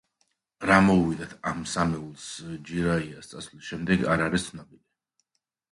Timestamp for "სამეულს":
1.73-2.25